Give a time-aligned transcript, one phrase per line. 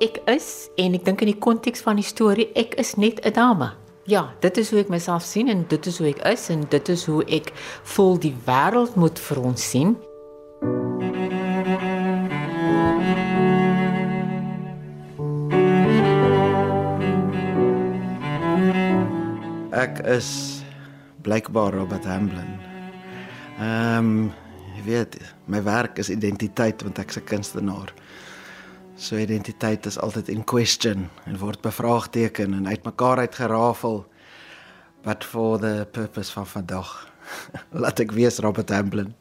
[0.00, 3.32] ek is en ek dink in die konteks van die storie, ek is net 'n
[3.36, 3.72] dame.
[4.08, 6.88] Ja, dit is hoe ek myself sien en dit is hoe ek is en dit
[6.88, 7.52] is hoe ek
[7.84, 9.96] voel die wêreld moet vir ons sien.
[19.70, 20.62] Ek is
[21.22, 22.58] blykbaar Robert Hamblin.
[23.60, 24.32] Ehm um,
[24.76, 27.92] jy weet, my werk is identiteit want ek's 'n kunstenaar.
[29.00, 34.02] So identiteit is altyd in question en word bevraagteken en uitmekaar uitgerafel.
[35.02, 36.90] But for the purpose van vandag,
[37.82, 39.14] laat ek wees Robert Hamblin.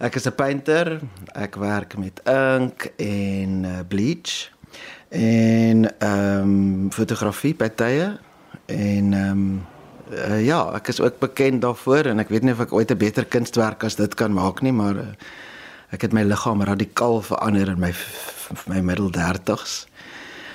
[0.00, 1.02] Ek is 'n painter.
[1.36, 4.48] Ek werk met ink en uh, bleach
[5.12, 8.16] en ehm um, fotografie by tye
[8.72, 9.66] en ehm um,
[10.16, 12.96] uh, ja, ek is ook bekend daarvoor en ek weet nie of ek ooit 'n
[12.96, 15.12] beter kunstwerk as dit kan maak nie, maar uh,
[15.90, 17.92] ek het my liggaam radikaal verander in my
[18.66, 19.86] my middel 30s.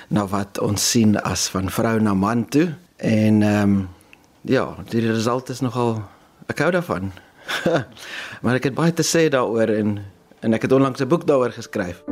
[0.08, 3.88] Nou wat ons sien as van vrou na man toe en ehm um,
[4.42, 6.02] ja, die resultaat is nogal
[6.48, 7.12] ek hou daarvan.
[8.42, 9.98] maar ek het baie te sê daaroor en
[10.40, 12.02] en ek het onlangs 'n boek daaroor geskryf.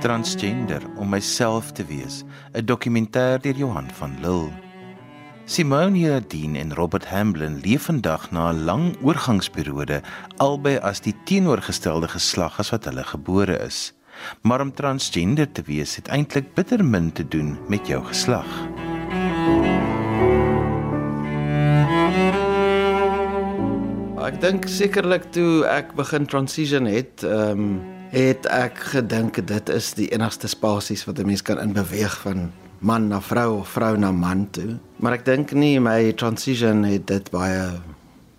[0.00, 4.63] Transgender om myself te wees, 'n dokumentêr deur Johan van Lille.
[5.46, 10.00] Simone Jardine en Robert Hamblin leef vandag na 'n lang oorgangsperiode
[10.36, 13.92] albei as die teenoorgestelde geslag as wat hulle gebore is.
[14.40, 18.48] Maar om transgender te wees het eintlik bitter min te doen met jou geslag.
[24.24, 27.80] Ek dink sekerlik toe ek begin transition het, ehm um,
[28.14, 32.52] het ek gedink dit is die enigste spasies wat 'n mens kan inbeweeg van
[32.84, 34.76] man na vrou of vrou na man toe.
[35.00, 37.72] Maar ek dink nie my transition het dit baie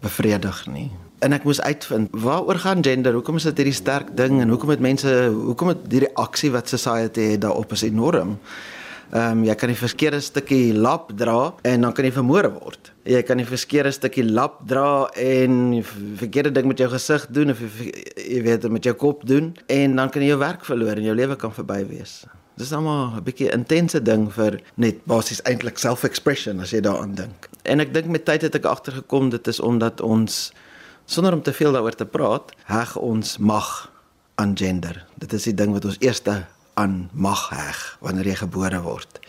[0.06, 0.90] bevredig nie.
[1.26, 3.16] En ek moes uitvind waaroor gaan gender?
[3.18, 6.70] Hoekom is dit hierdie sterk ding en hoekom het mense hoekom het die reaksie wat
[6.70, 8.38] society het daarop is enorm?
[9.14, 12.92] Ehm um, jy kan die verkeerde stukkie lap dra en dan kan jy vermoor word.
[13.06, 15.84] Jy kan die verkeerde stukkie lap dra en
[16.22, 20.10] verkeerde ding met jou gesig doen of jy weet met jou kop doen en dan
[20.10, 22.26] kan jy jou werk verloor en jou lewe kan verby wees.
[22.56, 27.16] Dis nou maar 'n bietjie intense ding vir net basies eintlik self-expression as jy daaraan
[27.16, 27.50] dink.
[27.64, 30.54] En ek dink met tyd het ek agtergekom dit is omdat ons
[31.06, 33.92] sonder om te veel daaroor te praat, heg ons mag
[34.36, 35.06] aan gender.
[35.18, 39.20] Dit is die ding wat ons eerste aan mag heg wanneer jy gebore word.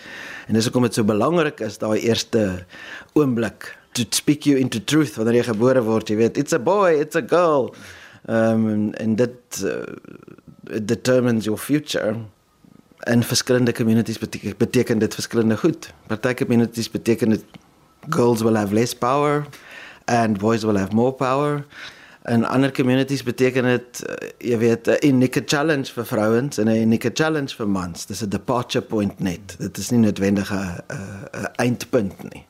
[0.47, 2.67] En dis hoekom dit so belangrik is daai eerste
[3.15, 6.95] oomblik to speak you into truth wanneer jy gebore word, jy weet, it's a boy,
[7.01, 7.75] it's a girl.
[8.29, 9.83] Um en, en dit uh,
[10.83, 12.17] determines your future.
[13.07, 15.93] En verskillende communities beteken, beteken dit verskillende goed.
[16.07, 17.45] Party communities beteken dit
[18.09, 19.47] girls will have less power
[20.05, 21.65] and boys will have more power.
[22.25, 26.83] In ander communities beteken dit uh, jy weet 'n unieke challenge vir vrouens en 'n
[26.83, 28.07] unieke challenge vir mans.
[28.07, 29.55] Dis 'n departure point net.
[29.59, 30.83] Dit is nie noodwendig 'n
[31.33, 32.45] 'n eindpunt nie.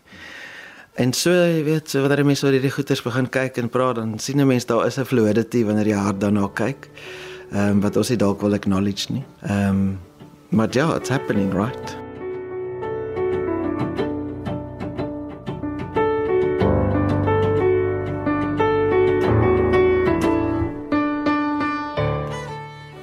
[0.95, 4.19] En so jy weet, so wanneer mense oor hierdie goeters begin kyk en praat, dan
[4.19, 6.89] sien 'n mens daar is 'n fluidity wanneer jy hard daarna kyk.
[7.53, 9.25] Ehm um, wat ons nie dalk wil acknowledge nie.
[9.43, 9.99] Ehm um,
[10.49, 11.97] maar ja, it's happening, right?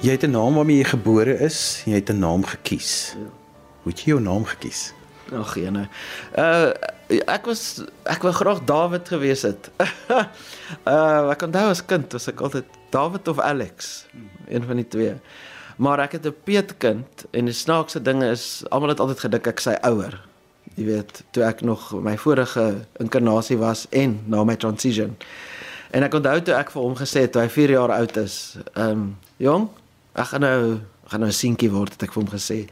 [0.04, 3.16] Jy het 'n naam waarmee jy gebore is, jy het 'n naam gekies.
[3.18, 3.30] Ja.
[3.82, 4.94] Hoe het jy jou naam gekies?
[5.32, 5.88] Ag, jene.
[6.36, 6.72] Uh
[7.28, 9.72] ek was ek wou graag David gewees het.
[10.88, 14.06] uh ek onthou as kind was ek altyd David of Alex,
[14.48, 15.16] een van die twee.
[15.78, 19.60] Maar ek het 'n peetkind en die snaakse dinge is almal het altyd gedink ek
[19.60, 20.22] sy ouer.
[20.76, 25.18] Jy weet, toe ek nog my vorige inkarnasie was en na my transition.
[25.92, 28.58] En ek onthou toe ek vir hom gesê het toe hy 4 jaar oud is,
[28.74, 29.70] ehm um, jong,
[30.14, 32.70] ek gaan nou gaan nou 'n seentjie word het ek vir hom gesê.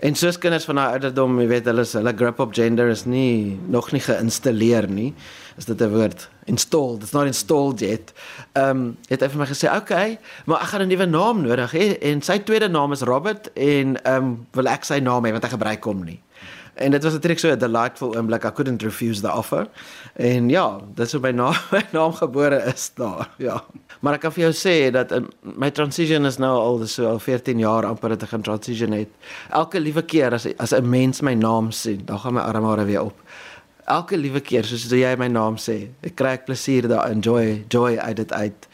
[0.00, 3.58] En soos kinders van daai ouderdom, jy weet, hulle hulle grip op gender is nie
[3.68, 5.10] nog nie geïnstalleer nie.
[5.60, 6.28] Is dit 'n woord?
[6.46, 7.02] Installed.
[7.02, 8.12] It's not installed yet.
[8.54, 11.42] Ehm um, het hy vir my gesê, "Oké, okay, maar ek gaan 'n nuwe naam
[11.42, 15.24] nodig hê en sy tweede naam is Robert en ehm um, wil ek sy naam
[15.24, 16.22] hê want hy gebruik hom nie."
[16.80, 18.44] En dit was natuurlik so 'n delightful oomblik.
[18.44, 19.66] I couldn't refuse the offer.
[20.12, 23.28] En ja, dis hoe my naam my naam gebore is daar.
[23.36, 23.64] Ja.
[24.00, 27.18] Maar ek kan vir jou sê dat in, my transition is nou al so al
[27.18, 29.08] 14 jaar amper dat ek 'n transition het.
[29.50, 33.02] Elke liewe keer as as 'n mens my naam sien, dan gaan my armare weer
[33.02, 33.20] op.
[33.84, 37.96] Elke liewe keer soos jy my naam sê, ek kry ek plesier daar, enjoy, joy
[37.96, 38.68] uit dit uit.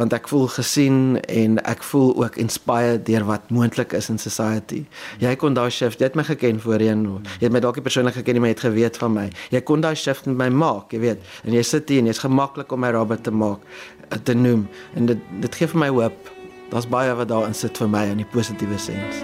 [0.00, 4.86] Want ek voel gesien en ek voel ook inspired deur wat moontlik is in society.
[5.20, 7.04] Jy kon daai shift, jy het my geken voorheen.
[7.36, 9.26] Jy het my dalk nie persoonlik geken nie, maar jy het geweet van my.
[9.52, 11.28] Jy kon daai shift met my maak, jy weet.
[11.44, 13.60] En jy sit hier en jy's gemaklik om my Robert te maak,
[14.08, 14.68] eh, te noem.
[14.96, 16.32] En dit dit gee vir my hoop.
[16.70, 19.20] Daar's baie wat daarin sit vir my in die positiewe sens.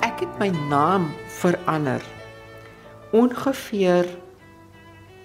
[0.00, 1.10] Ek het my naam
[1.40, 2.02] verander
[3.10, 4.06] ongeveer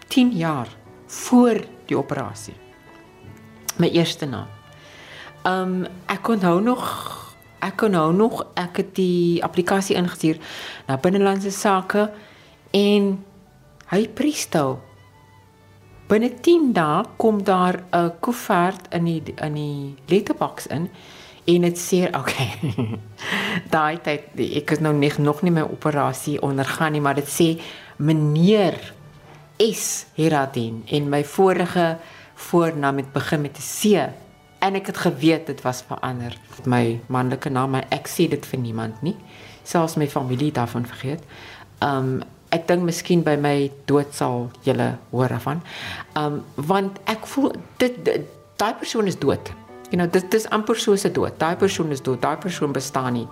[0.08, 0.68] 10 jaar
[1.08, 2.54] voor die operasie.
[3.78, 4.48] My eerste naam.
[5.46, 6.86] Um ek onthou nog
[7.60, 10.40] ek onthou nog ek het die applikasie ingestuur
[10.88, 12.10] na binnelandse sake
[12.72, 13.12] en
[13.92, 14.80] hy presto.
[16.10, 20.90] Binne 10 dae kom daar 'n koevert in die in die letterbox in
[21.46, 22.50] en dit sê okay.
[23.74, 27.50] Daai tyd ek het nou net nog nie my operasie ondergaan nie, maar dit sê
[27.98, 28.80] meneer
[29.62, 31.96] S Heradin en my vorige
[32.36, 33.84] voornaam het begin met 'n C
[34.60, 36.38] en ek het geweet dit was verander.
[36.66, 39.16] My manlike naam, maar ek sê dit vir niemand nie.
[39.64, 41.24] Selfs my familie daarvan vergeet.
[41.82, 45.62] Um ek dink miskien by my dood sal julle hoor daarvan.
[46.16, 47.94] Um want ek voel dit
[48.58, 49.65] daai persoon is dood.
[49.96, 51.40] You know, dit dis amper soos 'n dood.
[51.40, 52.22] Daai persoon is dood.
[52.22, 53.28] Daai persoon bestaan nie.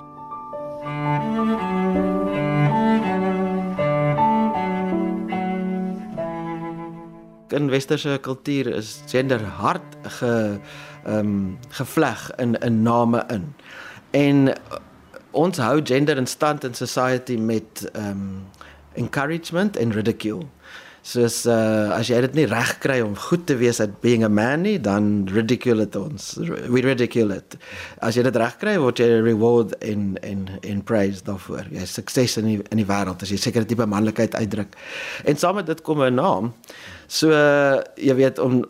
[7.48, 10.60] In westerse kultuur is gender hard ge
[11.04, 13.56] ehm um, gevleg in in name in.
[14.12, 14.54] En
[15.32, 18.46] ons hou gender in stand in society met ehm um,
[18.94, 20.46] encouragement en ridicule.
[21.04, 24.30] Soos uh as jy dit nie reg kry om goed te wees at being a
[24.32, 26.30] man nie, dan ridicule it ons.
[26.40, 27.58] We ridicule it.
[28.00, 31.68] As jy dit reg kry, word jy reward en en en praise daarvoor.
[31.76, 34.80] Jy sukses in die in die wêreld as jy sekere tipe manlikheid uitdruk.
[35.28, 36.54] En saam met dit kom 'n naam.
[37.08, 38.64] So uh, jy weet om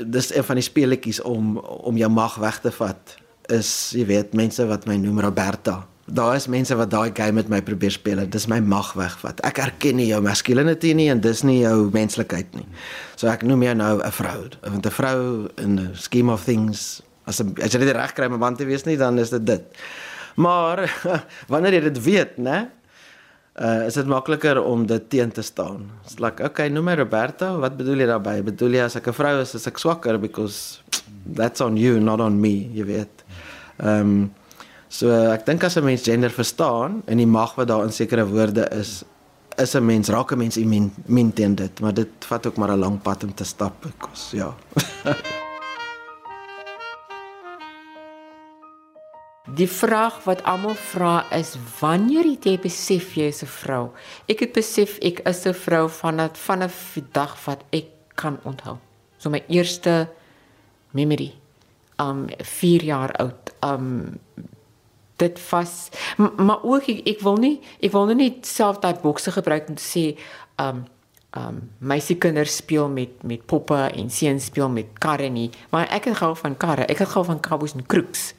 [0.00, 3.16] dis een van die speletjies om om jou mag weg te vat
[3.52, 7.48] is jy weet mense wat my noem Roberta daar is mense wat daai game met
[7.48, 8.16] my probeer speel.
[8.16, 9.40] Dit is my mag wegvat.
[9.46, 12.66] Ek erken nie jou masculinity nie en dis nie jou menslikheid nie.
[13.16, 14.40] So ek noem jou nou 'n vrou.
[14.62, 18.26] Want 'n vrou in the scheme of things as a, as jy dit reg kry
[18.26, 19.62] om 'n man te wees nie, dan is dit dit.
[20.36, 20.90] Maar
[21.52, 22.68] wanneer jy dit weet, né?
[23.54, 25.90] Uh is dit makliker om dit teen te staan.
[26.02, 27.56] Dit's like, okay, noem my Roberta.
[27.56, 28.42] Wat bedoel jy daarmee?
[28.42, 30.80] Bedoel jy as ek 'n vrou is, is ek swakker because
[31.24, 33.24] that's on you, not on me, jy weet.
[33.78, 34.34] Ehm um,
[34.88, 38.26] So ek dink as 'n mens gender verstaan en die mag wat daar in sekere
[38.26, 39.04] woorde is,
[39.56, 42.70] is 'n mens raak 'n mens immun min teen dit, maar dit vat ook maar
[42.70, 44.54] 'n lang pad om te stap, kos, ja.
[49.54, 53.92] Die vraag wat almal vra is wanneer het jy besef jy is 'n vrou?
[54.26, 58.78] Ek het besef ek is 'n vrou vanaf vanaf die dag wat ek kan onthou.
[59.18, 60.08] So my eerste
[60.90, 61.34] memory
[61.98, 63.52] um 4 jaar oud.
[63.60, 64.18] Um
[65.24, 65.74] dit vas.
[66.18, 69.80] Maar ook ek, ek wil nie ek wil nou nie self daai bokse gebruik om
[69.80, 70.04] te sê
[70.62, 70.84] um
[71.34, 75.50] um meisie kinders speel met met poppe en seuns speel met karre nie.
[75.74, 76.86] Maar ek het gehou van karre.
[76.86, 78.32] Ek het gehou van kaboes en kroeks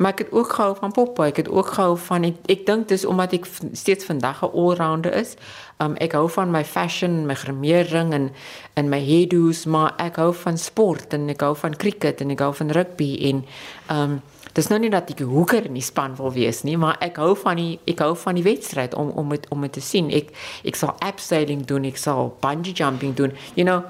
[0.00, 1.22] maar ek het ook gehou van poppe.
[1.22, 3.44] Ek het ook gehou van ek, ek dink dis omdat ek
[3.76, 5.36] steeds vandag 'n all-rounder is.
[5.76, 8.30] Um ek hou van my fashion my grimering en
[8.74, 12.40] en my hairdos maar ek hou van sport en ek hou van cricket en ek
[12.40, 13.44] hou van rugby en
[13.88, 16.96] um Dis nou nie dat ek 'n hoeker in die span wil wees nie, maar
[17.00, 19.80] ek hou van die ek hou van die wedstryd om om het, om dit te
[19.80, 20.10] sien.
[20.10, 20.32] Ek
[20.64, 23.32] ek sal abseiling doen, ek sal bungee jumping doen.
[23.54, 23.84] You know,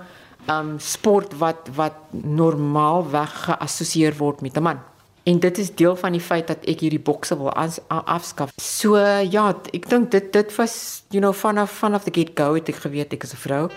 [0.48, 4.80] um sport wat wat normaal weg geassosieer word met 'n man.
[5.22, 8.50] En dit is deel van die feit dat ek hierdie bokse wil as, afskaf.
[8.56, 12.68] So ja, ek dink dit dit was you know vanaf vanaf the get go het
[12.68, 13.70] ek geweet ek is 'n vrou.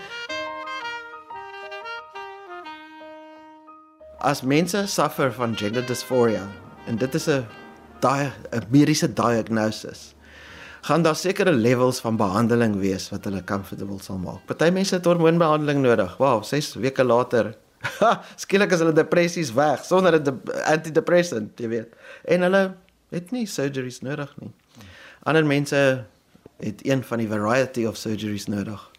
[4.18, 6.48] As mense suffer van gender dysphoria,
[6.86, 7.46] en dit is 'n
[8.00, 10.14] daai 'n mediese diagnosis
[10.84, 14.44] gaan daar sekere levels van behandeling wees wat hulle comfortable sal maak.
[14.44, 16.16] Party mense het hormoonbehandeling nodig.
[16.16, 17.54] Wow, 6 weke later
[18.42, 21.96] skielik is hulle depressies weg sonder 'n antidepressant, jy weet.
[22.24, 22.74] En hulle
[23.10, 24.52] het nie surgeries nodig nie.
[25.22, 26.04] Ander mense
[26.60, 28.90] het een van die variety of surgeries nodig.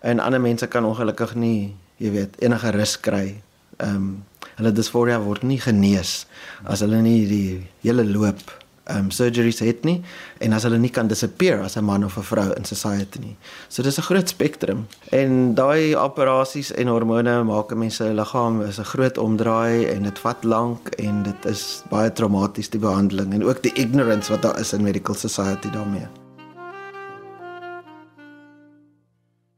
[0.00, 3.42] En ander mense kan ongelukkig nie, jy weet, enige rus kry.
[3.76, 4.24] Ehm um,
[4.56, 6.26] hulle disforia word nie genees
[6.64, 10.00] as hulle nie die hele loop um surgeries het nie
[10.42, 13.36] en as hulle nie kan disappear as 'n man of 'n vrou in society nie.
[13.68, 18.62] So dis 'n groot spektrum en daai operasies en hormone maak 'n mens se liggaam
[18.62, 23.34] is 'n groot omdraai en dit vat lank en dit is baie traumaties die behandeling
[23.34, 26.21] en ook die ignorance wat daar is in medical society daarmee.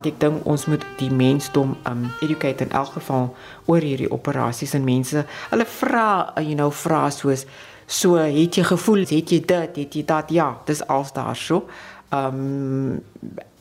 [0.05, 3.31] Ek dink ons moet die mensdom um educate in elk geval
[3.71, 5.25] oor hierdie operasies en mense.
[5.51, 6.09] Hulle vra,
[6.43, 7.47] you know, vra soos
[7.87, 10.33] so het jy gevoel, het jy dit, het jy dat?
[10.33, 11.69] Ja, dis als daar so.
[12.15, 13.01] Um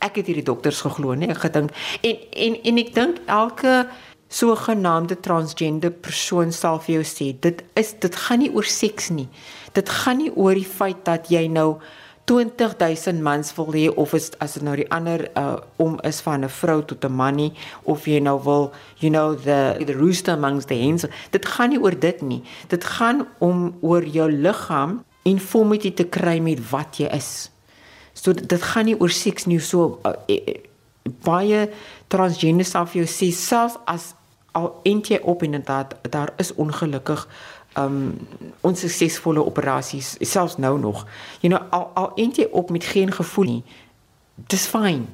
[0.03, 1.71] ek het hierdie dokters geglo, nee, ek gedink
[2.03, 3.85] en en en ek dink elke
[4.33, 9.29] sogenaamde transgender persoon sal vir jou sê dit is dit gaan nie oor seks nie.
[9.77, 11.77] Dit gaan nie oor die feit dat jy nou
[12.25, 16.45] 20000 mans wil hê of is, as dit nou die ander uh, om is van
[16.45, 17.53] 'n vrou tot 'n man nie
[17.83, 21.05] of jy nou wil you know the the rooster amongst the hens.
[21.31, 22.43] Dit gaan nie oor dit nie.
[22.67, 27.51] Dit gaan om oor jou liggaam informity te kry met wat jy is.
[28.13, 30.55] So dit gaan nie oor seks nie so uh, uh,
[31.03, 31.69] baie
[32.07, 34.13] transgender vir jou sê selfs as
[34.53, 37.27] al eintjie op inderdaad daar is ongelukkig
[37.79, 38.27] um
[38.61, 41.05] onsuksesvolle operasies selfs nou nog.
[41.41, 43.63] You know al al eintjie op met geen gevoel nie
[44.35, 45.07] dis fyn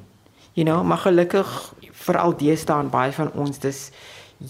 [0.52, 3.90] you know maar gelukkig veral deesdae baie van ons dis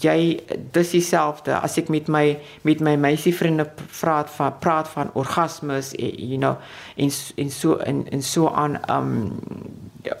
[0.01, 0.39] jy
[0.71, 2.25] dis dieselfde as ek met my
[2.67, 6.55] met my meisievriende praat van praat van orgasmes eh, you know
[6.95, 7.11] en
[7.43, 9.11] en so en en so aan um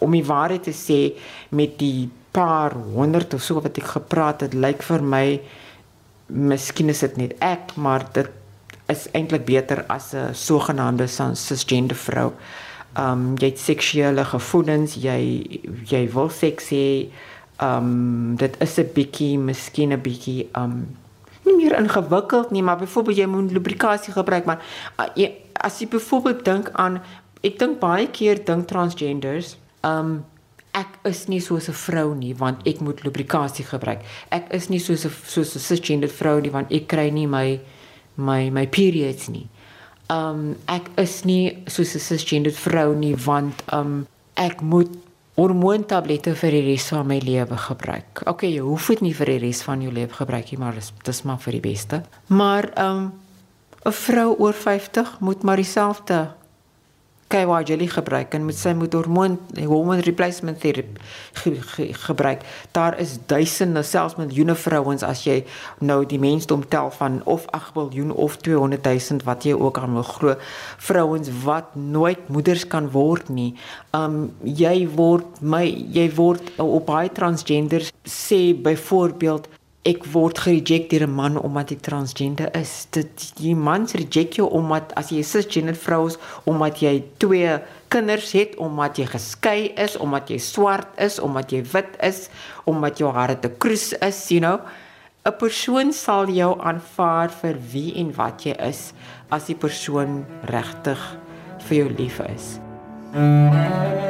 [0.03, 0.99] om die waarheid te sê
[1.49, 5.25] met die paar honderd of so wat ek gepraat het, lyk vir my
[6.31, 8.29] miskien is dit net ek, maar dit
[8.91, 12.31] is eintlik beter as 'n sogenaamde cisgender vrou.
[12.97, 17.07] Um jy het seksuele gevoelens, jy jy wil seks hê.
[17.59, 20.97] Um dit is 'n bietjie, miskien 'n bietjie um
[21.45, 24.61] nie meer ingewikkeld nie, maar byvoorbeeld jy moet lubrikasie gebruik, maar
[25.53, 27.01] as jy byvoorbeeld dink aan
[27.41, 30.25] ek dink baie keer dink transgenders um
[30.73, 34.01] ek is nie soos 'n vrou nie want ek moet lubrikasie gebruik.
[34.31, 37.59] Ek is nie soos 'n soos 'n cisgender vrou nie want ek kry nie my
[38.15, 39.47] my my periods nie.
[40.09, 44.89] Um ek is nie soos 'n cisgender vrou nie want um ek moet
[45.35, 48.21] hormoontablette vir die res van my lewe gebruik.
[48.25, 50.91] Okay, jy hoef dit nie vir die res van jou lewe gebruik nie, maar dis
[51.03, 52.03] dis maar vir die beste.
[52.27, 53.13] Maar um
[53.85, 56.31] 'n vrou oor 50 moet maar dieselfde
[57.31, 60.99] KY jelly gebruik en met sy moet hormoon hormone replacement therapy
[61.39, 62.43] ge, ge, gebruik.
[62.75, 65.37] Daar is duisende selfs miljoene vrouens as jy
[65.79, 69.95] nou die mensdom tel van of 8 miljoen of 200 000 wat jy ook aan
[69.95, 70.35] wil glo
[70.77, 73.53] vrouens wat nooit moeders kan word nie.
[73.95, 75.63] Um jy word my
[75.95, 79.47] jy word op baie transgenders sê byvoorbeeld
[79.87, 82.87] ek word gereject deur 'n man omdat ek transgender is.
[82.91, 87.59] Dit die mans reject jou omdat as jy 'n cisgender vrou is, omdat jy twee
[87.89, 92.29] kinders het, omdat jy geskei is, omdat jy swart is, omdat jy wit is,
[92.65, 94.59] omdat jou hare te kroes is, you know.
[95.25, 98.93] 'n Persoon sal jou aanvaar vir wie en wat jy is
[99.29, 101.17] as die persoon regtig
[101.67, 102.59] vir jou lief is.
[103.13, 104.01] Mm -hmm.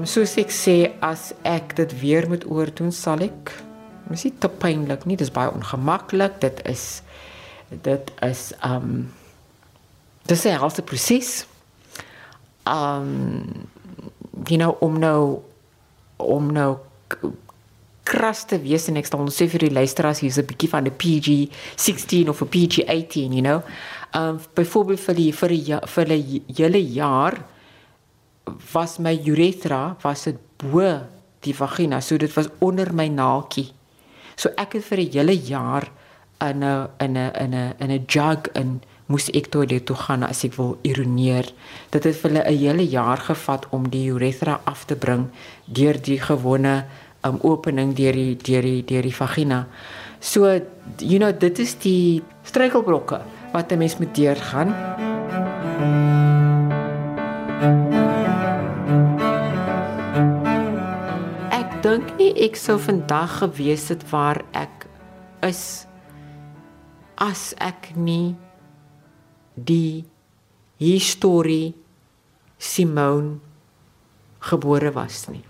[0.00, 3.52] Ehm um, soos ek sê as ek dit weer moet oordoen sal ek
[4.10, 6.40] Dis nie te pynlik nie, dis baie ongemaklik.
[6.42, 7.02] Dit is
[7.84, 9.12] dit is ehm um,
[10.26, 11.46] dis 'n hele proses.
[12.64, 13.68] Ehm um,
[14.48, 15.42] you know om nou
[16.16, 16.78] om nou
[18.02, 20.86] kras te wees en ek stel ons sê vir die luisteraars hier's 'n bietjie van
[20.86, 23.62] 'n PG 16 of 'n PG 18, you know.
[24.14, 27.44] Ehm um, byvoorbeeld vir die vir die vir die hele jaar
[28.72, 31.00] was my urethra was dit bo
[31.44, 33.70] die vagina so dit was onder my naaltjie.
[34.36, 35.90] So ek het vir 'n hele jaar
[36.40, 40.22] in 'n in 'n in 'n in 'n jug in moes ek toilet toe gaan
[40.22, 41.46] as ek wil urineer
[41.90, 45.30] dit het vir 'n hele jaar gevat om die urethra af te bring
[45.66, 46.84] deur die gewone
[47.24, 49.66] um, opening deur die deur die deur die vagina.
[50.20, 50.60] So
[50.98, 53.20] you know dit is die struikelblokke
[53.52, 54.74] wat 'n mens moet deurgaan.
[55.80, 56.09] thank
[62.30, 64.86] nie ek sou vandag gewees het waar ek
[65.46, 65.86] is
[67.18, 68.36] as ek nie
[69.54, 70.06] die
[70.80, 71.74] historie
[72.60, 73.40] Simone
[74.40, 75.42] gebore was nie.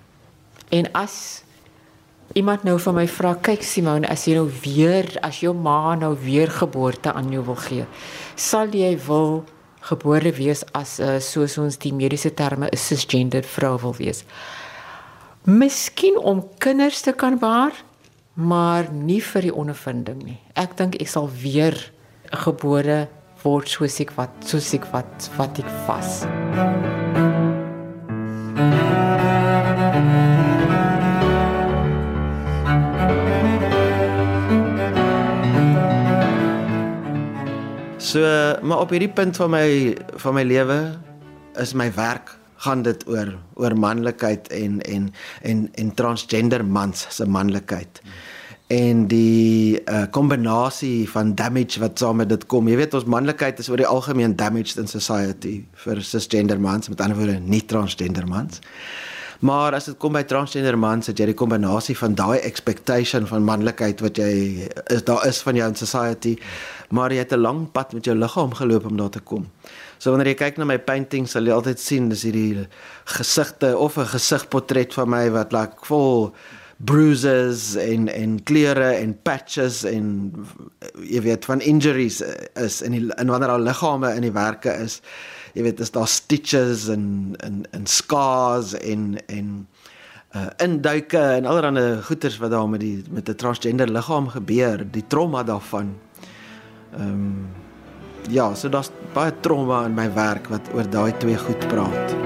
[0.71, 1.43] En as
[2.35, 6.15] iemand nou van my vra, kyk Simone, as jy nou weer as jou ma nou
[6.19, 7.87] weer geboorte aan jou wil gee,
[8.39, 9.43] sal jy wil
[9.91, 14.25] gebore wees as 'n uh, soos ons die mediese terme 'n cisgender vrou wil wees.
[15.51, 17.75] Miskien om kinders te kan baar,
[18.35, 20.37] maar nie vir die ondervinding nie.
[20.55, 21.75] Ek dink ek sal weer
[22.45, 23.09] gebore
[23.43, 26.21] word soos ek wat soos ek wat wat ek vas.
[37.99, 38.23] So,
[38.63, 39.67] maar op hierdie punt van my
[40.23, 40.79] van my lewe
[41.59, 45.13] is my werk gaan dit oor oor manlikheid en en
[45.43, 48.03] en en transgender mans se manlikheid.
[48.71, 52.69] En die uh, kombinasie van damage wat saam met dit kom.
[52.71, 57.01] Jy weet ons manlikheid is oor die algemeen damaged in society vir cisgender mans, met
[57.01, 58.61] ander woorde nie transgender mans.
[59.41, 63.47] Maar as dit kom by transgender mans, het jy die kombinasie van daai expectation van
[63.49, 66.35] manlikheid wat jy is daar is van jou in society,
[66.93, 69.49] maar jy het 'n lang pad met jou liggaam geloop om daar te kom.
[70.01, 72.67] So wanneer jy kyk na my paintings, sal jy altyd sien dis hierdie
[73.05, 76.33] gesigte of 'n gesigportret van my wat like vol
[76.81, 80.33] bruises en en kleure en patches en
[81.05, 82.23] jy weet van injuries
[82.57, 85.03] is in die, in wanneer al liggame in die werke is
[85.53, 89.67] jy weet is daar stitches en en en scars en en
[90.33, 95.07] uh induike en allerlei goeters wat daar met die met 'n transgender liggaam gebeur, die
[95.07, 95.99] trauma daarvan.
[96.93, 97.70] Ehm um,
[98.29, 102.17] ja, so daar's baie trauma in my werk wat oor daai twee goed praat.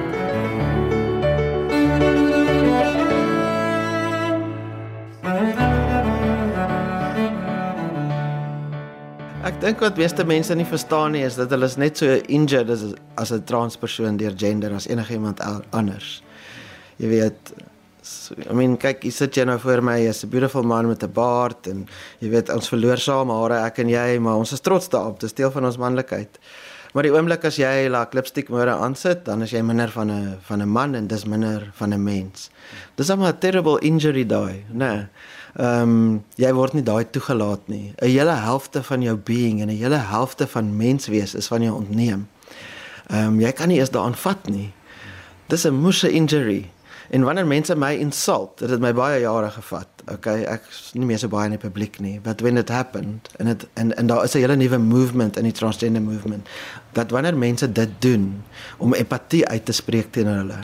[9.45, 12.71] Ek dink wat meeste mense nie verstaan nie is dat hulle is net so injured
[12.73, 12.85] as
[13.21, 16.23] as 'n transpersoon deur gender as enigiemand anders.
[16.99, 17.53] Jy weet,
[18.05, 21.03] so, I mean, kyk, jy sit jy nou voor my, jy's 'n beautiful man met
[21.03, 21.87] 'n baard en
[22.21, 25.31] jy weet ons verloor saam hare ek en jy, maar ons is trots daarop, dit
[25.31, 26.39] is deel van ons manlikheid.
[26.95, 30.11] Maar die oomblik as jy la like, lipstick môre aansit, dan is jy minder van
[30.11, 32.51] 'n van 'n man en dis minder van 'n mens.
[32.97, 34.95] Dis 'n terrible injury daai, né?
[34.95, 35.09] Nee
[35.55, 37.95] ehm um, jy word nie daai toegelaat nie.
[38.03, 41.75] 'n Hele helfte van jou being en 'n hele helfte van menswees is van jou
[41.75, 42.29] ontneem.
[43.11, 44.73] Ehm um, jy kan nie eens daaraan vat nie.
[45.47, 46.71] Dis 'n moose injury.
[47.11, 49.89] En wanneer mense my insult, dit het my baie jare gevat.
[50.13, 53.31] Okay, ek is nie meer so baie in die publiek nie, but when it happened
[53.39, 56.49] and it en en daar is 'n hele nuwe movement in die transgender movement
[56.93, 58.45] dat wanneer mense dit doen
[58.79, 60.61] om empatie uit te spreek teenoor hulle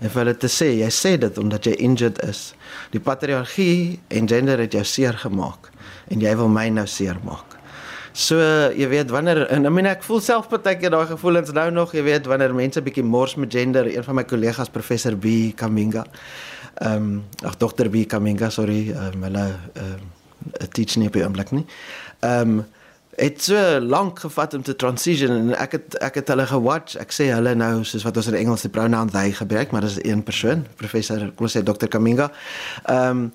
[0.00, 2.54] en vir hulle te sê jy sê dit omdat jy injured is.
[2.90, 5.70] Die patriargie en gender het jou seer gemaak
[6.08, 7.53] en jy wil my nou seer maak.
[8.14, 8.38] So
[8.70, 12.04] jy weet wanneer en I mean ek voel self partykeer daai gevoelens nou nog jy
[12.06, 16.04] weet wanneer mense bietjie mors met gender een van my kollegas professor B Kaminga
[16.78, 21.24] ehm um, ag dokter B Kaminga sorry um, hulle ehm um, teach nie op die
[21.26, 21.64] oomblik nie.
[22.20, 22.64] Ehm um,
[23.14, 26.96] het so lank gevat om te transition en ek het ek het hulle gewatch.
[26.98, 30.00] Ek sê hulle nou soos wat ons in Engels die pronoun they gebruik, maar dis
[30.02, 32.30] een persoon, professor kom sê dokter Kaminga.
[32.84, 33.28] Ehm um,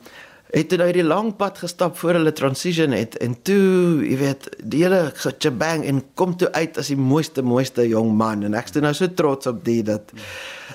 [0.50, 4.82] het hulle hierdie lang pad gestap voor hulle transition het en toe, jy weet, die
[4.82, 8.82] hele gebang en kom toe uit as die mooiste mooiste jong man en ek is
[8.82, 10.14] nou so trots op die dat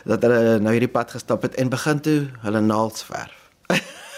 [0.04, 3.40] dat hulle nou hierdie pad gestap het en begin toe hulle naels verf.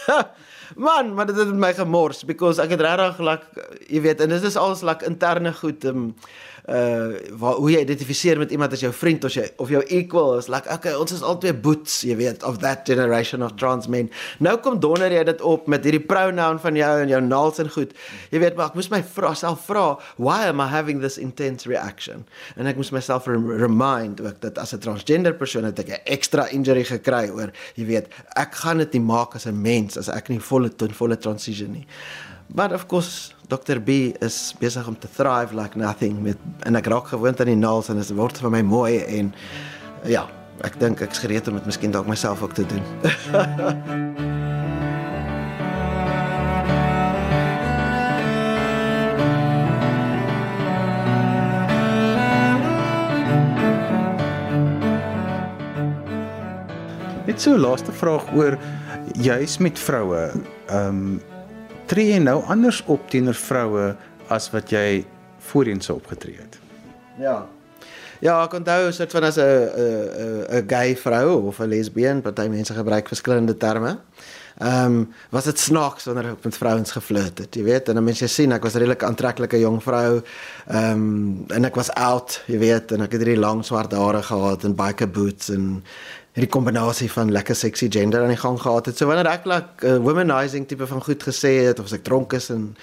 [0.77, 4.45] Man, maar dit het my gemors because ek het regtig like jy weet en dit
[4.45, 6.11] is alles like interne goed um,
[6.67, 10.35] uh waar, hoe jy identifiseer met iemand as jou vriend of jy of jou equal
[10.39, 10.49] is.
[10.51, 14.11] Like okay ons is albei boots jy weet of that generation of trans men.
[14.43, 17.71] Nou kom donder jy dit op met hierdie pronoun van jou en jou naels en
[17.71, 17.95] goed.
[18.35, 19.87] Jy weet maar ek moes my vra self vra
[20.19, 22.27] why am i having this intense reaction?
[22.57, 26.51] En ek moes myself remind ook dat as 'n transgender persoon het ek 'n ekstra
[26.51, 30.29] injury gekry oor jy weet ek gaan dit nie maak as 'n mens as ek
[30.29, 31.87] nie volle ten volle transition nie.
[32.49, 36.87] But of course Dr B is besig om te thrive like nothing met en ek
[36.91, 39.31] raak gewoond aan die naels en dit word vir my mooi en
[40.11, 40.25] ja,
[40.67, 42.83] ek dink ek's gereed om dit miskien dalk myself ook te doen.
[57.31, 58.59] Net so laaste vraag oor
[59.15, 60.35] juis met vroue.
[60.67, 61.36] Ehm um,
[61.87, 63.97] tree jy nou anders op teenoor vroue
[64.29, 65.05] as wat jy
[65.51, 66.59] voorheen sou opgetree het?
[67.19, 67.47] Ja.
[68.25, 72.49] Ja, ek onthou soort van as 'n 'n 'n gay vrou of 'n lesbien, party
[72.49, 73.99] mense gebruik verskillende terme.
[74.57, 78.05] Ehm um, was dit snaaks wanneer ek met vrouens geflirt het, jy weet, en dan
[78.05, 80.23] mense sien ek was 'n redelik aantreklike jong vrou.
[80.67, 84.23] Ehm um, en ek was oud, jy weet, en ek het hierdie lang swart hare
[84.23, 85.85] gehad en biker boots en
[86.37, 88.99] hierdie kombinasie van lekker sexy gender aan die gang gehad het.
[89.01, 92.37] So wanneer ek like uh, womanizing tipe van goed gesê het of as ek dronk
[92.37, 92.75] is en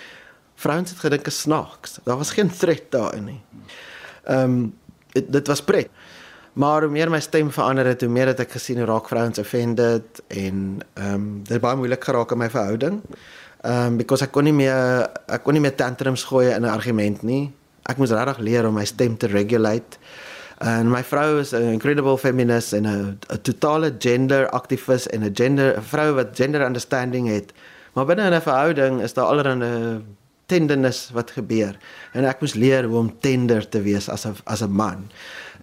[0.63, 1.99] vrouens het gedink is snaaks.
[2.07, 3.41] Daar was geen threat daarin nie.
[4.25, 4.73] Ehm um,
[5.13, 5.93] dit, dit was pret.
[6.57, 9.37] Maar hoe meer my stem verander het, hoe meer het ek gesien hoe raak vrouens
[9.41, 13.01] offended en ehm um, dit het baie moeilik geraak in my verhouding.
[13.61, 16.73] Ehm um, because ek kon nie meer ek kon nie meer tantrums gooi in 'n
[16.73, 17.51] argument nie.
[17.85, 20.01] Ek moes regtig leer om my stem te regulate.
[20.63, 25.78] En my vrou is 'n incredible feminist en 'n totale gender aktivis en 'n gender
[25.78, 27.52] 'n vrou wat gender understanding het.
[27.93, 30.02] Maar binne 'n verhouding is daar allerlei
[30.45, 31.78] tenderness wat gebeur
[32.13, 35.10] en ek moes leer hoe om tender te wees as 'n as 'n man.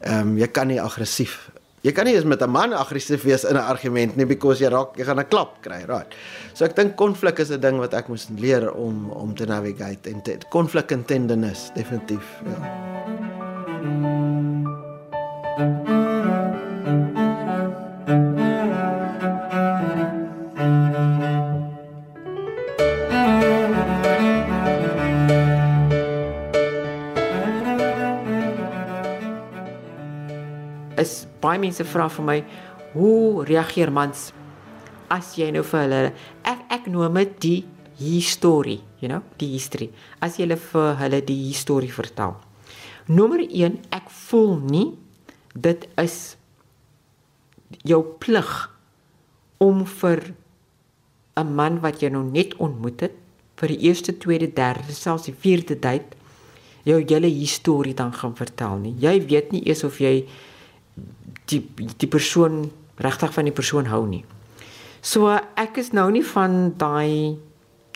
[0.01, 3.45] Ehm um, jy kan nie aggressief Jy kan nie eens met 'n man aggressief wees
[3.45, 6.15] in 'n argument nie because jy raak jy gaan 'n klap kry, right?
[6.53, 10.11] So ek dink konflik is 'n ding wat ek moes leer om om te navigate
[10.11, 13.30] en konflik en tenderness definitief, ja.
[31.41, 32.39] Baie mense vra vir my
[32.95, 34.31] hoe reageer mans
[35.11, 36.01] as jy nou vir hulle
[36.47, 37.61] ek ek noem dit die
[38.01, 39.91] historie, you know, die history.
[40.23, 42.39] As jy hulle vir hulle die historie vertel.
[43.11, 44.87] Nommer 1, ek voel nie
[45.55, 46.37] dit is
[47.87, 48.71] jou plig
[49.59, 50.35] om vir
[51.37, 53.13] 'n man wat jy nou net ontmoet het
[53.57, 56.17] vir die eerste, tweede, derde, selfs die vierde date
[56.83, 58.95] jou hele historie dan gaan vertel nie.
[58.99, 60.25] Jy weet nie eers of jy
[61.47, 61.63] die
[61.99, 64.25] die persoon regtig van die persoon hou nie.
[65.01, 67.37] So ek is nou nie van daai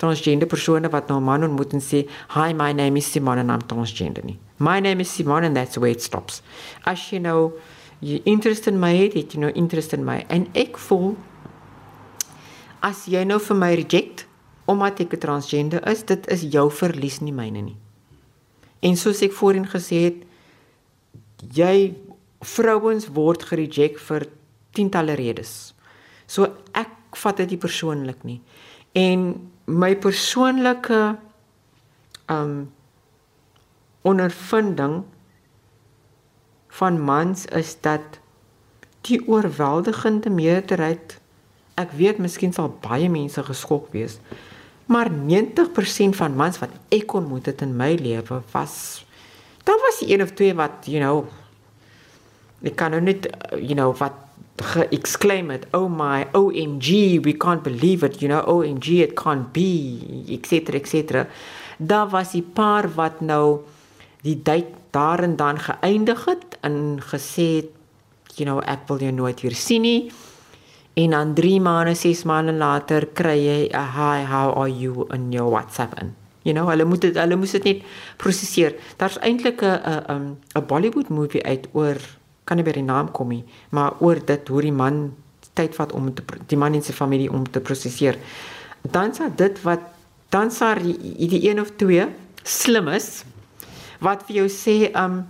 [0.01, 3.51] transgender persone wat nou 'n man ontmoet en sê, "Hi, my name is Simon and
[3.51, 4.38] I'm transgender." Nie.
[4.59, 6.43] My name is Simon and that's where it stops.
[6.87, 7.55] As you know,
[8.01, 11.17] you interest in my head, you know interest in my en ek voel
[12.85, 14.27] as jy nou vir my reject
[14.69, 17.77] omdat ek 'n transgender is, dit is jou verlies nie myne nie.
[18.83, 20.21] En soos ek voorheen gesê het,
[21.53, 21.95] jy
[22.40, 24.27] vrouens word gereject vir
[24.73, 25.75] tientalle redes.
[26.27, 28.40] So ek vat dit nie persoonlik nie.
[28.95, 31.17] En my persoonlike
[32.29, 32.73] um
[34.05, 35.03] ondervinding
[36.79, 38.21] van mans is dat
[39.09, 41.19] die oorweldigende meerderheid
[41.81, 44.19] ek weet miskien sal baie mense geskok wees
[44.87, 48.77] maar 90% van mans wat ek ontmoet het in my lewe was
[49.64, 51.25] daar was een of twee wat you know
[52.64, 53.27] Ek kan nou net
[53.61, 54.14] you know wat
[54.95, 56.88] exclaim it oh my omg
[57.27, 60.01] we can't believe it you know omg it can't be
[60.33, 61.27] etc etc
[61.77, 63.61] daar was 'n paar wat nou
[64.25, 67.71] die date daar en dan geëindig het en gesê het
[68.39, 70.11] you know ek wil jou nooit weer sien nie.
[70.95, 75.07] En dan 3 maande 6 maande later kry jy 'n hi how are you?
[75.13, 76.15] in your whatsapp in.
[76.43, 77.83] You know hulle moet dit hulle moet dit net
[78.17, 81.97] prosesseer daar's eintlik 'n 'n 'n Bollywood movie uit oor
[82.45, 85.15] kan nie by die naam kom nie, maar oor dit hoe die man
[85.55, 88.19] tyd vat om te die man en sy familie om te prosesseer.
[88.83, 89.81] Dan sa dit wat
[90.29, 92.07] dan sa die, die een of twee
[92.43, 93.25] slim is
[94.05, 95.23] wat vir jou sê um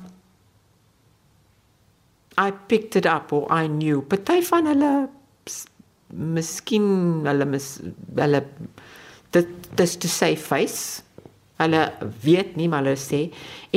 [2.36, 4.02] I picked it up or I knew.
[4.02, 4.92] Party van hulle
[6.14, 6.88] miskien
[7.26, 7.68] hulle mis
[8.18, 8.42] hulle
[9.34, 11.02] dit dis to say face
[11.58, 11.80] Hulle
[12.24, 13.28] weet nie maar hulle sê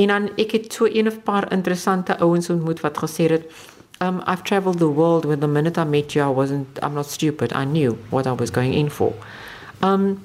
[0.02, 3.46] en dan ek het so een of paar interessante ouens ontmoet wat gesê het
[4.02, 7.06] um I've traveled the world with the minute I met you I wasn't I'm not
[7.06, 9.14] stupid I knew what I was going in for.
[9.82, 10.22] Um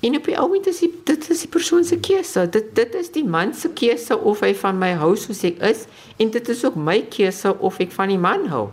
[0.00, 2.46] en op die oomblik is die, dit is die persoon se keuse.
[2.50, 5.86] Dit dit is die man se keuse of hy van my hou soos ek is
[6.18, 8.68] en dit is ook my keuse of ek van die man hou.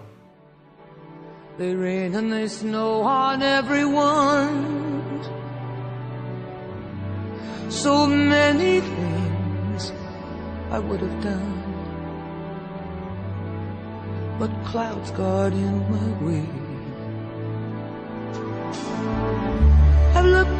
[1.58, 5.06] They rain and they snow on everyone
[7.70, 9.92] so many things
[10.72, 11.62] I would have done.
[14.40, 16.65] But clouds got in my way.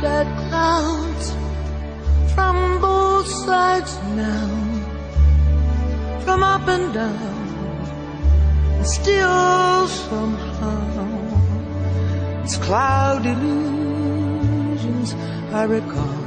[0.06, 1.34] At clouds
[2.34, 4.50] from both sides now,
[6.24, 11.26] from up and down, still somehow
[12.44, 15.16] it's cloud illusions
[15.52, 16.24] I recall.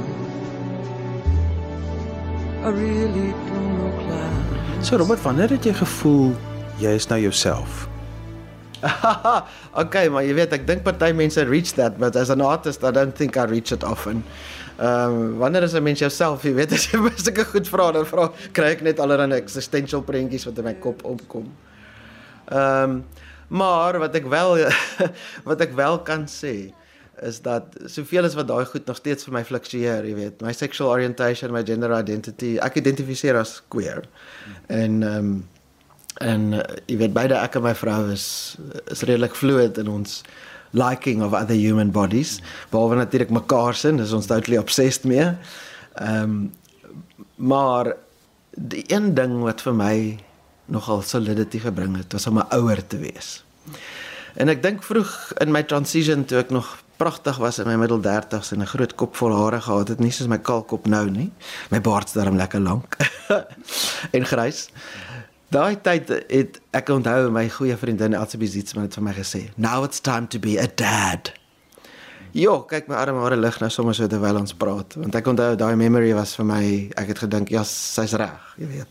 [2.63, 4.85] I really don't know cloud.
[4.85, 6.35] So Robert, wanneer het jy gevoel
[6.77, 7.88] jy is nou jouself?
[9.83, 12.91] okay, maar jy weet ek dink party mense reach that, but as an artist I
[12.95, 14.23] don't think I reach it often.
[14.79, 18.05] Ehm um, wanneer is 'n mens jouself, jy weet as jy sulke goed vra dan
[18.07, 21.51] vra kry ek net allerlei existential prentjies wat in my kop opkom.
[22.47, 23.03] Ehm um,
[23.49, 24.69] maar wat ek wel
[25.49, 26.71] wat ek wel kan sê
[27.21, 30.53] is dat soveel as wat daai goed nog steeds vir my fluktueer, jy weet, my
[30.55, 34.05] sexual orientation, my gender identity, ek identifiseer as queer.
[34.67, 35.39] En ehm um,
[36.19, 38.57] en uh, jy weet beide ek en my vrou is
[38.91, 40.21] is redelik fluid in ons
[40.71, 42.39] liking of other human bodies.
[42.69, 45.33] Behalwe natuurlik mekaar sin, is ons totally obsessed mee.
[45.95, 46.39] Ehm um,
[47.39, 47.93] maar
[48.51, 49.95] die een ding wat vir my
[50.67, 53.43] nogal solidity gebring het, was om 'n ouer te wees.
[54.35, 58.01] En ek dink vroeg in my transition toe ek nog pragtig was in my middel
[58.03, 61.09] 30s en 'n groot kop vol hare gehad het, nie soos my kaal kop nou
[61.09, 61.31] nie.
[61.71, 62.97] My baard's darm lekker lank
[64.15, 64.69] en grys.
[65.49, 69.83] Daai tyd het ek onthou my goeie vriendin Elsie Zietsman het vir my gesê, "Now
[69.83, 71.31] it's time to be a dad."
[72.33, 75.55] Jo, kyk my arme hare lig nou sommer so terwyl ons praat, want ek onthou
[75.55, 78.87] daai memory was vir my, ek het gedink, ja, sy's reg, jy weet.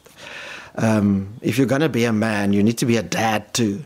[0.75, 3.85] Um if you're going to be a man, you need to be a dad too.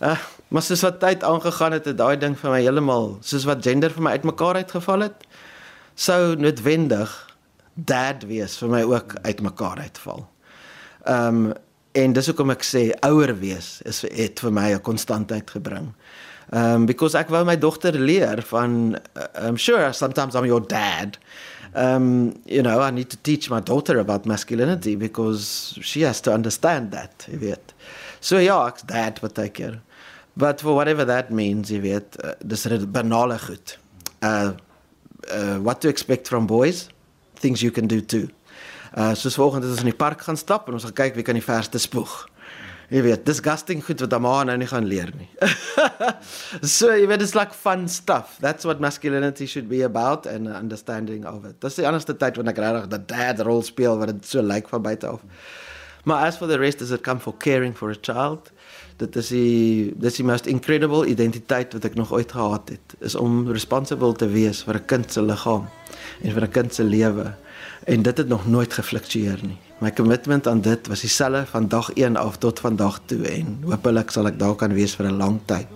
[0.00, 0.18] Uh,
[0.50, 3.90] maar soos wat tyd aangegaan het, het daai ding vir my heeltemal, soos wat gender
[3.90, 5.26] vir my uitmekaar uitgeval het,
[5.96, 7.36] sou noodwendig
[7.74, 10.28] dad wees vir my ook uitmekaar uitval.
[11.04, 11.52] Ehm um,
[11.92, 15.90] en dis hoekom ek sê ouer wees is het vir my 'n konstantheid gebring.
[16.52, 21.18] Um because ek wou my dogter leer van uh, I'm sure sometimes I'm your dad.
[21.74, 26.32] Um you know, I need to teach my daughter about masculinity because she has to
[26.32, 27.74] understand that, jy weet.
[28.20, 29.80] So ja, ek's dad wat ek keer.
[30.36, 33.78] But for whatever that means, jy weet, uh, dis banale goed.
[34.22, 34.52] Uh
[35.30, 36.88] uh what to expect from boys?
[37.36, 38.28] Things you can do too.
[38.96, 41.26] Uh soos volgende is ons in die park gaan stap en ons gaan kyk wie
[41.26, 42.26] kan die verste spoeg.
[42.90, 45.28] Jy weet, disgusting goed wat Amanda nou nie gaan leer nie.
[46.76, 48.34] so jy weet it's like fun stuff.
[48.42, 51.60] That's what masculinity should be about and understanding of it.
[51.62, 54.66] Dis die enigste tyd wanneer ek regtig die dad rol speel wat dit so lyk
[54.72, 55.22] van buite af.
[56.02, 58.50] Maar as for the rest is it come for caring for a child.
[58.98, 62.96] Dit is die dis die most incredible identiteit wat ek nog ooit gehad het.
[63.06, 65.70] Is om responsible te wees vir 'n kind se liggaam
[66.24, 67.30] en vir 'n kind se lewe
[67.84, 69.58] en dit het nog nooit gefluktueer nie.
[69.80, 74.10] My commitment aan dit was dieselfde van dag 1 af tot vandag toe en hopelik
[74.10, 75.66] sal ek daar kan wees vir 'n lang tyd.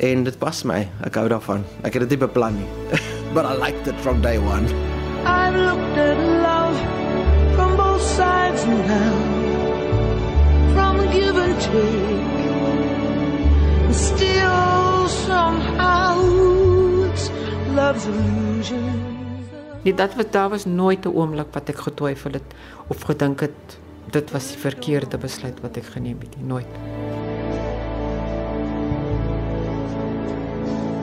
[0.00, 0.88] En dit pas my.
[1.04, 1.64] Ek hou daarvan.
[1.82, 2.68] Ek het dit nie beplan nie.
[3.34, 4.64] But I liked it from day 1.
[5.24, 6.76] I've looked at love
[7.54, 9.12] from both sides now.
[10.74, 12.40] From give and take.
[13.92, 16.16] Still somehow
[17.10, 17.30] it's
[17.74, 18.99] love's illusion.
[19.82, 22.54] Nee, dat was daar was nooit 'n oomblik wat ek getwyfel het
[22.86, 23.78] of gedink het
[24.10, 26.66] dit was die verkeerde besluit wat ek geneem het nie, nooit.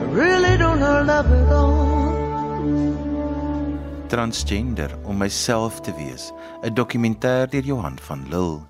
[0.02, 1.86] I really don't know love at all.
[4.08, 8.60] Transgender om myself te wees, 'n dokumentêr deur Johan van Lille.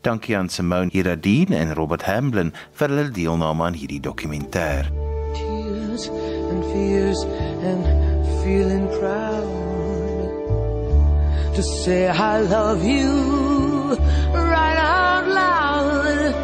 [0.00, 4.92] Dankie aan Simone Iradine en Robert Hamblin vir hulle deelname aan hierdie dokumentêr.
[5.34, 6.08] Tears
[6.50, 7.24] and fears
[7.62, 7.84] and
[8.42, 9.55] feeling proud
[11.56, 13.96] to say I love you
[14.34, 16.34] right out loud.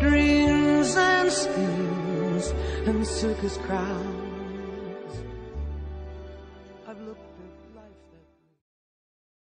[0.00, 2.52] Dreams and schemes
[2.88, 4.07] and circus crowds.